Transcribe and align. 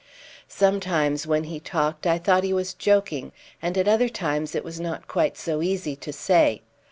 Sometimes 0.47 1.27
when 1.27 1.43
he 1.43 1.59
talked 1.59 2.07
I 2.07 2.17
thought 2.17 2.43
he 2.43 2.53
was 2.53 2.73
joking, 2.73 3.31
and 3.61 3.77
at 3.77 3.87
other 3.87 4.09
times 4.09 4.55
it 4.55 4.63
was 4.63 4.79
not 4.79 5.07
quite 5.07 5.37
so 5.37 5.61
easy 5.61 5.95
to 5.97 6.11
say. 6.11 6.63